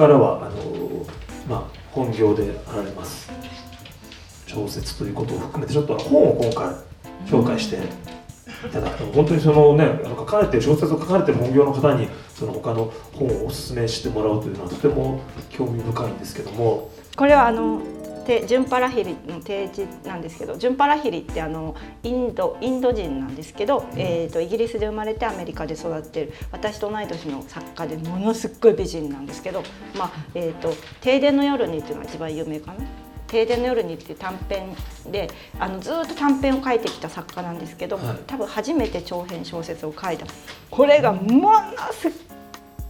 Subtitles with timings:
[0.00, 1.06] からはあの、
[1.46, 3.30] まあ、本業であられます。
[4.46, 6.74] 小説ということを含めてちょっと本を今回
[7.26, 7.76] 紹介して
[8.66, 16.90] いただくと本当にそのねあの書かれてる小説を書かれてる本業の方にその他の本をおすすめしてもらうというのはとても興味深いんですけども。
[17.14, 17.82] これはあの
[18.26, 29.62] ジュンパラヒリの提示なんですけどジュンパラヒリってあのインドインド人なんですけど、えーと、イギリスで生まれてアメリカで育ってる私と同い年の作家でものすっごい美人なんですけど
[29.98, 32.84] 「まあえーと、停電の夜に」っていうのが一番有名かな？
[33.26, 34.74] 停電の夜にっていう短編
[35.06, 40.26] であのずっと短編を書いてきた作家なんですけど、はい、多分初めて長編小説を書いた。
[40.68, 41.52] これがもの
[41.92, 42.12] すっ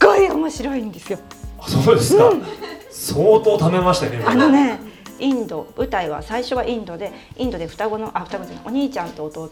[0.00, 1.18] ごい面白いんですよ。
[1.66, 2.42] そうですか、うん、
[2.90, 4.22] 相当貯めましたね。
[4.26, 4.91] あのね
[5.22, 9.50] インド舞台は最初はインドでインドで双子のあ双子じゃないお兄ちゃんと弟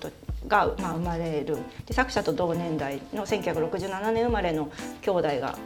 [0.48, 1.58] が、まあ、生まれる。
[1.86, 5.56] で作者と同年代の1967年生まれの兄弟が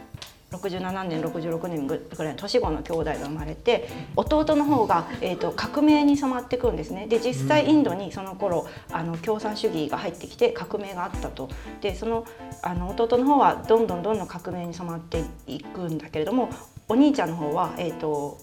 [0.51, 7.07] 67年66年ぐらいの年子の兄弟が生まれて弟の方が、えーと、革命に染まっていくんですね。
[7.07, 11.49] で実際インドにその頃あの共産主義が入ってきて革命があったと。
[11.81, 12.25] でその
[12.61, 16.49] あの弟の方はどんどんどんどん革命に染まっていくんだけれども
[16.87, 18.37] お兄ちゃんの方は、えーと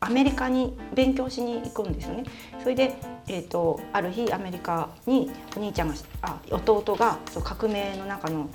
[0.00, 2.24] アメリカに勉強しに行くんですよね。
[2.62, 2.94] それで、
[3.26, 8.48] えーと、ある日アメリカにお兄ちゃんがあ弟がそう革命の中の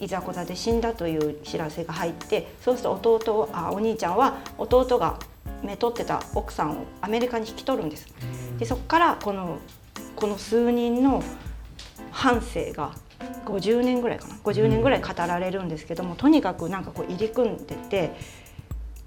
[0.00, 5.18] いざこざで死んだという知らせが入ってそうすると弟あお兄ちゃんは弟が
[5.62, 8.06] めとってた奥さんをアメリカに引き取るんです。
[8.58, 9.58] でそこからこの
[10.16, 11.22] この数人の
[12.10, 12.92] 半生が
[13.46, 18.41] 50年ぐらいかな50年ぐらい語られるんですけどもとにかくなんかこう入り組んでて。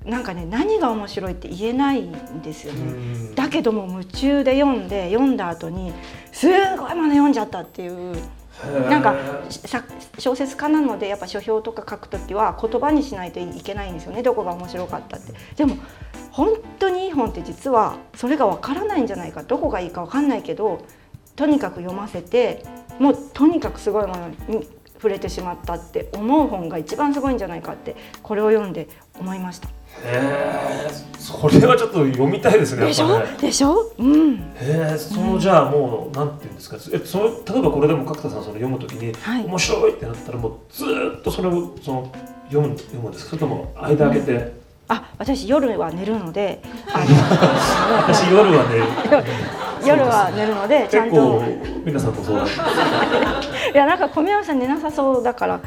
[0.05, 3.33] なんかね何が面白いって言えないんですよね。
[3.35, 5.93] だけども夢中で読んで読んだ後に
[6.31, 6.47] す
[6.77, 8.15] ごいもの読んじゃったっていう。
[8.89, 9.15] なんか
[10.17, 15.33] 小説家なのでやっぱ書評とか書く時は言葉にしないといけないんですよねどこが面白かったって。
[15.57, 15.75] でも
[16.31, 20.85] 本当にいい本って実はそれがわからないんじゃないかどこがいいかわかんないけど
[21.35, 22.63] とにかく読ませて
[22.97, 28.87] もうとにかくすごいものに触れてしまったって思う本が一番すごいんじゃないかってこれを読んで
[29.19, 29.67] 思いました。
[29.67, 29.71] へ
[30.05, 33.75] えそれはちょっと読みたいですねでしょ、ね、でしょ？
[33.97, 34.35] うん。
[34.35, 34.41] へ
[34.93, 36.77] えそのじゃあもう、なんていうんですか？
[36.93, 40.83] えその例えばこれでも角田さんその読むときに、はい、面白いってなったらもうず
[41.19, 42.11] っとそれをその
[42.49, 43.29] 読む読むんですか？
[43.31, 44.51] それとも間開けて、うん、
[44.89, 46.61] あ私夜は寝るので
[46.91, 48.83] 私夜は寝る
[49.87, 51.41] 夜は寝るのでちゃんと。
[51.85, 52.45] 皆さんもそう
[53.73, 55.61] いやなんか小宮山さん寝なさそうだから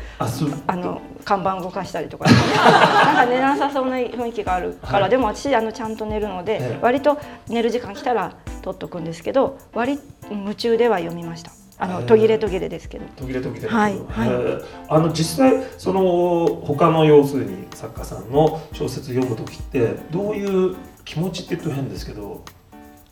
[0.66, 2.24] あの看板動かしたりとか。
[2.30, 7.18] なんか寝なさそうな雰囲気があるから、はい、でも私あのちゃんと寝るので、え割と
[7.48, 11.52] 寝る時間来たら取っとくんですけど割夢中では読みました。
[11.80, 13.04] あの途切れ途切れですけど。
[13.16, 13.68] 途切れ途切れ。
[13.68, 13.92] はい。
[14.08, 14.30] はい、
[14.88, 22.42] あの実際その他の要するに作家さんの小説読む時ってどういう気持ちって言うと変ですけど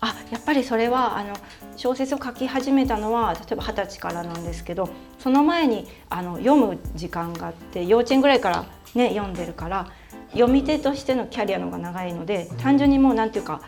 [0.01, 1.35] あやっぱりそれはあの
[1.77, 9.91] 小説を書き始めたのは例えば二十歳からなんですけどその前にあの読む時間があって幼稚園ぐらいから、ね、読んでるから
[10.33, 13.63] 読み手としてのキャリアの方が長いので単純にもう何て言うか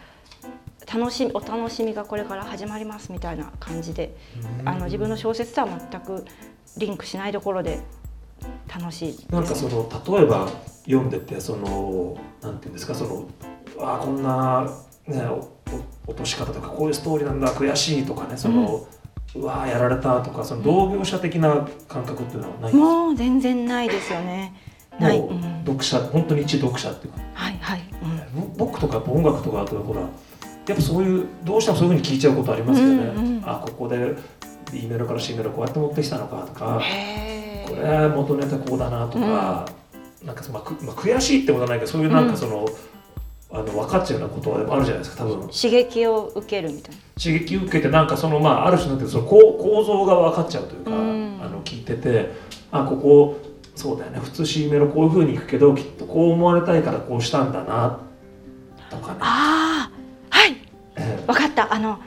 [0.92, 4.16] 楽しみお楽しみがこれから始まりますみたいな感じで
[4.64, 6.24] あの自分の小説とは全く
[6.78, 7.80] リンクしないところで
[8.72, 9.26] 楽しい。
[9.30, 10.48] なんかその例えば
[10.84, 13.28] 読んでてそのなんていうんですかその
[13.80, 14.70] あこんな
[15.06, 15.22] ね
[16.06, 18.86] 落とし方とかこういうストーリーなんだ悔しいとかねその、
[19.34, 24.54] うん、うわやられたとかその同業者的な感覚っていうのはないもう全然ないですよね。
[24.98, 27.82] ない、うん、読者本当に一読者っていうか、はいはい、
[28.34, 30.06] うん、僕とか音楽とかあとほらや
[30.74, 32.94] っぱそういうどうしてもそういうふうに聞いちゃうことありますよね。
[32.94, 34.16] うんうん、あここで
[34.72, 36.82] B メロから C メロこうやって持ってきたのかとか
[37.66, 39.68] これ元ネタこうだなとか、
[40.20, 42.87] うん、なんかまあ、まあ、悔しいってことはないけどそういうなんかその、うん
[43.50, 45.48] あの分かっちゃうようなことはあるじゃないですか多分。
[45.48, 47.00] 刺激を受けるみたいな。
[47.22, 50.96] 刺激受けてなんかそのまあある種のその構構造が分かっちゃうというか、うあ
[51.48, 52.32] の聞いてて
[52.70, 53.38] あここ
[53.74, 58.00] そうだよね普通 C メロこういうふうにいくけどきっとこう思われたいからこうしたんだな
[58.90, 59.18] とかね。
[59.20, 60.56] ああはい、
[60.96, 61.72] えー、分かった。
[61.72, 62.00] あの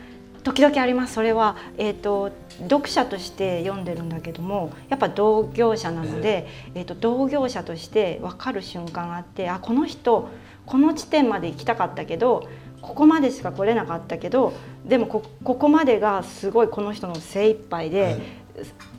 [0.44, 1.14] 時々あります。
[1.14, 2.32] それは、えーと、
[2.64, 10.30] 読者として読んでるんだけどもやっぱ同業者なので、えー、えーと同業者として分かる瞬間があってあこの人
[10.72, 12.48] この地点まで行きたかったけど
[12.82, 14.54] ここまでしか来れなかったけど
[14.86, 18.18] でもここまでがすごいこの人の精一杯で、はい、っ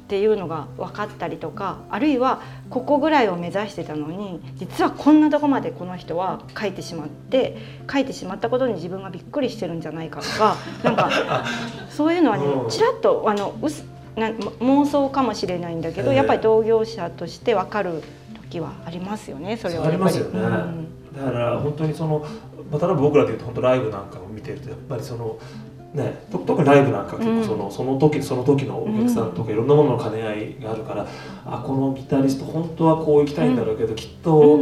[0.07, 7.57] ていうのが分かったりとかあるいはここぐらいを目指してたのに実はこんなとこまでこの人は書いてしまって
[7.91, 11.11] 書いてしまったことに自分がびっくりしてるんじゃないかとか なんか
[11.89, 18.03] そういうのはねちらっとあのうすな妄想かもしれないんだけど、やっぱり同業者として分かる
[18.53, 19.87] 時はありますよねそれは。
[19.87, 21.17] ありますよね、うん。
[21.17, 22.27] だから本当にその、
[22.71, 25.39] まあ、例えば僕らでいうと本当ライブなんかを見てるとやっぱりその
[25.95, 31.07] ね、と特にライブなんか結構その,、その時その時のお客さんとかいろんなものの兼ね合いがあるから、
[31.45, 34.61] あこのギタリスト本当はこう行きたいんだろうけど、きっと、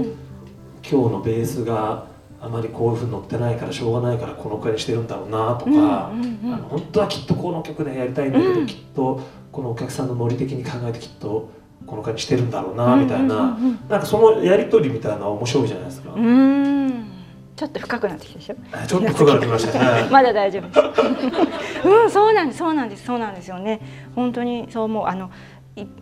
[0.82, 2.06] 今日のベースが
[2.40, 9.20] あまりこういうふうに乗ってないからしょうがないからこのくらいにしてるんだろうなとか、あの本当はきっとこの曲でやりたいんだけど、きっと
[9.52, 11.48] このお客さんのノリ的に考えてきっと
[11.86, 16.10] この感じしてるんだろうなみたいな、なんかそのやり取りみたいなのは面白いじゃないですか。
[17.56, 18.54] ちょっと深くなってきたでしょ？
[18.86, 20.08] ちょっと深くなってきましたね。
[20.10, 20.80] まだ大丈夫。
[22.04, 23.80] うん、そうなんです、そうなんです、そうなんですよね。
[24.14, 25.06] 本当にそう思う。
[25.06, 25.30] あの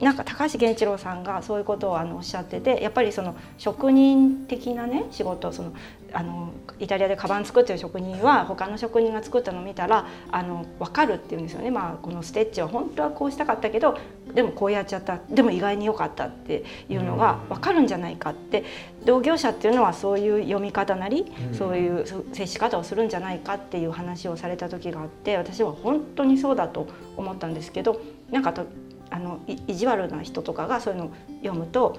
[0.01, 5.73] なんか高橋源一郎さんがそういうことをあのおっしゃっててやっぱりその職人的なね仕事その
[6.13, 13.99] あのイタリアでカバン作ってる職人は他の職人が作ったのを見たらあの分かるっていうんですよね、まあ、このステッチは本当はこうしたかったけど
[14.33, 15.19] でもこうやっちゃった。
[15.29, 18.65] でも意外に良かったっていうのが分かるんじゃないかって。
[19.05, 28.01] 同業者っていうのはそういう読み方なり、そういう接し方をするんじゃないかっていう話をされた時があって私は本当にそうだと思ったんですけど
[28.31, 28.67] なんかと
[29.11, 31.11] あの意地悪な人とかがそういうのを
[31.43, 31.99] 読むと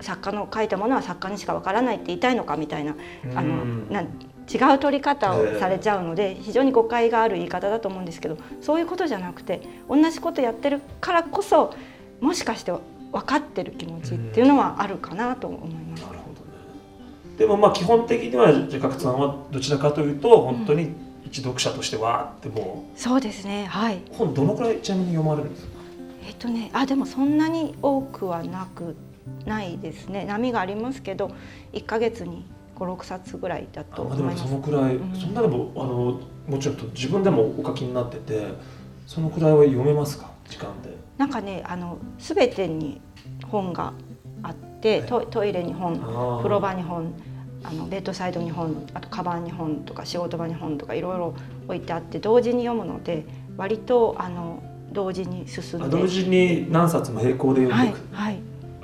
[0.00, 2.94] 作家の書いたものは作家にしかわからないって言いたいのかみたいな
[3.34, 11.74] あのな違う取り方をされちゃうので非常に誤解がある言い方だと思うんですけどそういうことじゃなくて同じことやってるからこそ
[12.20, 16.02] もしかして分かってる気持ちっていうのはあるかなと思います。
[16.02, 20.94] なるほどね、でもまあ基本的にはジ角さんはどちらかというと本当に
[21.24, 24.02] 一読者としてはってもう、そうですねはい。
[24.12, 25.72] 本どのくらいちなみに読まれるんですか？
[26.28, 28.94] えっとねあでもそんなに多くはなく
[29.44, 30.24] ないですね。
[30.24, 31.30] 波がありますけど
[31.72, 32.44] 1か月に
[32.76, 34.42] 56冊ぐらいだと思います。
[34.42, 38.48] そのくらい、うん、そんなでもあのもちろん自分でもお書きになってて
[39.06, 40.30] そのくらいは読めますか？
[40.48, 40.96] 時間で。
[41.16, 43.00] なんかねあの全てに
[43.46, 43.92] 本が
[44.42, 45.98] あって、トトイレに本
[46.38, 47.14] 風呂場に本
[47.64, 51.34] あのベッドサイドに本あとカバンに本とか仕事場に本とかいろいろ
[51.66, 53.24] 置いてあって同時に読むので
[53.56, 54.62] 割とあの
[54.92, 55.88] 同時に進んで。
[55.88, 58.38] 同時に何冊も並行で読んでいく、はい、はい、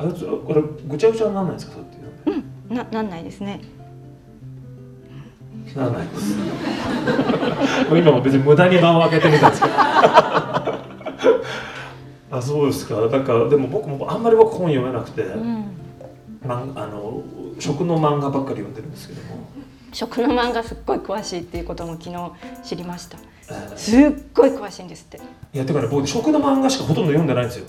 [0.09, 0.13] あ
[0.47, 1.97] これぐちゃぐちゃにならないですかそうって。
[2.31, 2.37] いう
[2.71, 2.77] うん。
[2.77, 3.61] ななんないですね。
[5.77, 6.37] ならないです。
[7.91, 9.75] 今も別に無駄に間を空けてみたんですけど。
[12.31, 12.97] あそうですか。
[13.09, 15.65] だからでも僕もあんまり僕本読めなくて、うん、
[16.47, 17.23] まあの
[17.59, 19.43] 食の漫画ばっかり読んでるんですけども。
[19.93, 22.33] 食の漫画すっごい詳しいっていうことも昨日
[22.63, 23.19] 知りました。
[23.77, 25.21] すっごい詳しいんですって。
[25.53, 27.67] いやてかね僕食の漫画しかほとんど読んでないんですよ。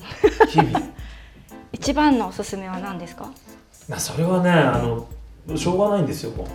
[0.47, 0.92] 日々
[1.83, 3.29] 一番のおすすめは何ですか？
[3.89, 5.05] なそれはねあの
[5.57, 6.31] しょうがないんですよ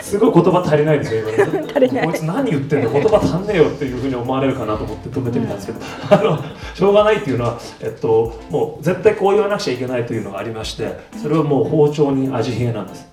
[0.00, 5.84] すごい言葉足りないですよこいつ何言ってんの言葉足んねえよっていうふうに思われるかなと思って止めてみたんですけど、うん、
[6.14, 6.38] あの
[6.74, 13.08] しょうがないっていうのは、えっと、もう絶対こう言わなくちゃいけないというのがありましてそれはもう包丁に味変なんです。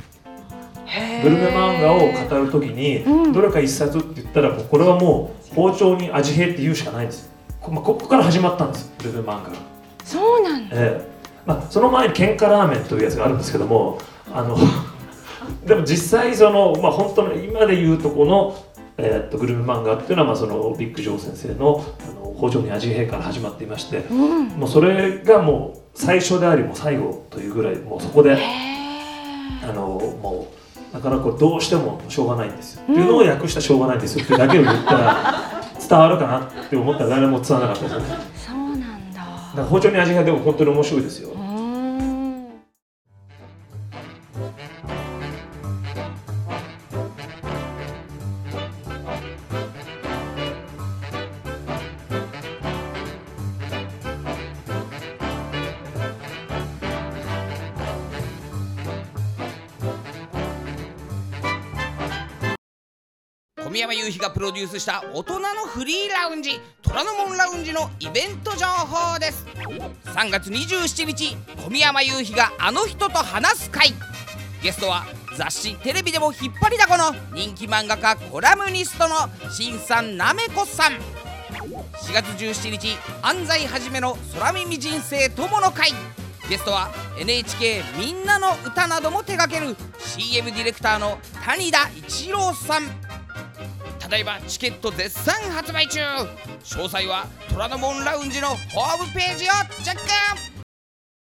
[1.23, 7.29] グルメ漫画を語るときに、どれか一冊って言ったらもうこれはもう包丁に味変って言うしかないんです。
[7.29, 7.29] こ,、
[7.71, 8.91] まあ、ここから始まったんです。
[9.00, 9.55] グルメ漫画が。
[10.03, 11.20] そうなんだ、ええ。
[11.46, 13.98] まあ、その前に喧嘩ラーメンというやつがあるんですけども
[14.32, 14.55] あの
[15.65, 18.55] でも実際その、まあ、本当の今で言うとこの、
[18.98, 28.38] えー、っとグルメ漫画っていうのは、まあ、そのビッグ・ジョー先生のあの包丁に味変から始まっていまして、うん、もうそれがもう最初でありも最後というぐらいもうそこで
[29.67, 29.84] あの
[30.22, 30.48] も
[30.91, 35.59] うだからこれどうしてもしょうがないんですよ、っていうのを訳したしょうがないんですよっていうだけを言ったら
[35.89, 38.24] 伝わるかなって思ったら誰も伝わらなかったですよね。
[38.36, 39.19] そうなんだ。
[39.19, 41.29] だから包丁に味がでも本当に面白いですよ。
[41.29, 41.49] 小
[63.69, 69.45] 宮山雄飛がプロデュースした大人のフリーラウンジ虎ノ門ラウンジのイベント情報です。
[70.05, 73.93] 3月27日小宮山雄飛があの人と話す会。
[74.63, 75.05] ゲストは
[75.38, 79.15] 雑誌テレビでも引っ張りだこの人気漫画家コラムニストの
[79.51, 80.93] 新さんなめこさん。
[80.93, 85.91] 4月17日安西はじめの空耳人生友の会。
[86.49, 93.09] ゲストは NHK みんなの歌なども手掛ける CM ディレクターの谷田一郎さん。
[94.10, 96.00] ただいまチケット絶賛発売中。
[96.00, 100.59] 詳細は虎ノ門ラウンジのホームページをチェック。